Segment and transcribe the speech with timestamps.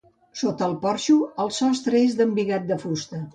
[0.39, 3.23] Sota el porxo el sostre és d'embigat de fusta.